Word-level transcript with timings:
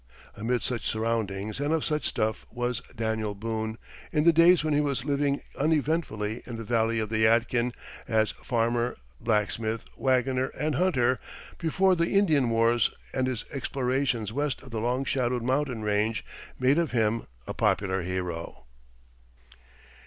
Amid 0.35 0.63
such 0.63 0.87
surroundings 0.87 1.59
and 1.59 1.71
of 1.71 1.85
such 1.85 2.07
stuff 2.07 2.47
was 2.49 2.81
Daniel 2.95 3.35
Boone 3.35 3.77
in 4.11 4.23
the 4.23 4.33
days 4.33 4.63
when 4.63 4.73
he 4.73 4.81
was 4.81 5.05
living 5.05 5.41
uneventfully 5.59 6.41
in 6.47 6.55
the 6.55 6.63
valley 6.63 6.97
of 6.97 7.09
the 7.09 7.23
Yadkin 7.25 7.71
as 8.07 8.31
farmer, 8.41 8.97
blacksmith, 9.19 9.85
wagoner, 9.95 10.47
and 10.59 10.73
hunter, 10.73 11.19
before 11.59 11.95
the 11.95 12.13
Indian 12.13 12.49
wars 12.49 12.89
and 13.13 13.27
his 13.27 13.45
explorations 13.51 14.33
west 14.33 14.63
of 14.63 14.71
the 14.71 14.81
long 14.81 15.05
shadowed 15.05 15.43
mountain 15.43 15.83
range 15.83 16.25
made 16.57 16.79
of 16.79 16.89
him 16.89 17.27
a 17.45 17.53
popular 17.53 18.01
hero. 18.01 18.65